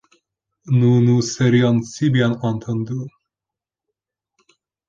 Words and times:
Nous 0.65 0.99
nous 0.99 1.21
serions 1.21 1.83
si 1.83 2.09
bien 2.09 2.31
entendus! 2.41 3.07